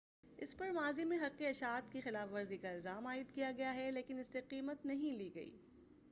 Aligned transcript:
اس 0.39 0.55
پر 0.57 0.71
ماضی 0.71 1.03
میں 1.05 1.17
حق 1.17 1.41
اشاعت 1.49 1.91
کی 1.91 1.99
خلاف 2.01 2.31
ورزی 2.33 2.57
کا 2.57 2.69
الزام 2.69 3.07
عائد 3.07 3.33
کیا 3.35 3.51
گیا 3.57 3.73
ہے 3.73 3.91
لیکن 3.91 4.19
اس 4.19 4.27
سے 4.27 4.41
قیمت 4.49 4.85
نہیں 4.85 5.17
لی 5.17 5.29
گئی 5.35 5.51